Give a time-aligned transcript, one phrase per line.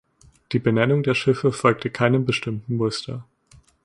[0.51, 3.23] Die Benennung der Schiffe folgte keinem bestimmten Muster.